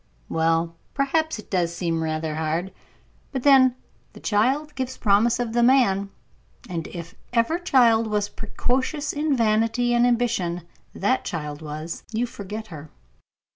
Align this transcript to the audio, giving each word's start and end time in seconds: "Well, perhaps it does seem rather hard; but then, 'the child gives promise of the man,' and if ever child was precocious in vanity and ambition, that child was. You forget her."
"Well, 0.29 0.73
perhaps 0.95 1.37
it 1.37 1.51
does 1.51 1.75
seem 1.75 2.01
rather 2.01 2.33
hard; 2.33 2.73
but 3.31 3.43
then, 3.43 3.75
'the 4.13 4.19
child 4.21 4.73
gives 4.73 4.97
promise 4.97 5.39
of 5.39 5.53
the 5.53 5.61
man,' 5.61 6.09
and 6.67 6.87
if 6.87 7.13
ever 7.33 7.59
child 7.59 8.07
was 8.07 8.27
precocious 8.27 9.13
in 9.13 9.37
vanity 9.37 9.93
and 9.93 10.07
ambition, 10.07 10.63
that 10.95 11.23
child 11.23 11.61
was. 11.61 12.01
You 12.11 12.25
forget 12.25 12.69
her." 12.69 12.89